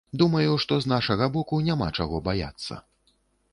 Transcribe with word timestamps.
Думаю, 0.19 0.53
што 0.63 0.73
з 0.85 0.91
нашага 0.93 1.27
боку 1.37 1.61
няма 1.69 1.91
чаго 2.01 2.25
баяцца. 2.31 2.83